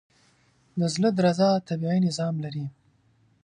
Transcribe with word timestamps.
د 0.79 0.81
زړه 0.93 1.09
درزا 1.17 1.51
طبیعي 1.67 1.99
نظام 2.07 2.35
لري. 2.43 2.65